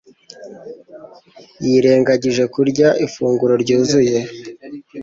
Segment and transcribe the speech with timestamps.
[1.63, 4.17] yirengagije kurya ifunguro ryuzuye